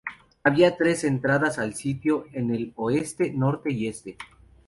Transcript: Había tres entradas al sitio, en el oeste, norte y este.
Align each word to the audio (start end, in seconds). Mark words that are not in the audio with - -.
Había 0.43 0.77
tres 0.77 1.03
entradas 1.03 1.59
al 1.59 1.75
sitio, 1.75 2.25
en 2.33 2.49
el 2.51 2.73
oeste, 2.75 3.31
norte 3.31 3.71
y 3.71 3.85
este. 3.87 4.17